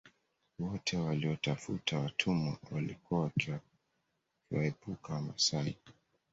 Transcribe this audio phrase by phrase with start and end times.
[0.59, 5.75] Wote waliotafuta watumwa walikuwa wakiwaepuka Wamasai